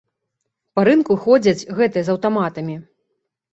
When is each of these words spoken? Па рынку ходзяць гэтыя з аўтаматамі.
Па 0.79 0.85
рынку 0.89 1.17
ходзяць 1.27 1.67
гэтыя 1.81 2.03
з 2.09 2.13
аўтаматамі. 2.17 2.81